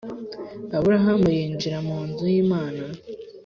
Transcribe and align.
aburahamu 0.77 1.27
yinjira 1.37 1.77
munzu 1.87 2.23
yimana 2.33 2.83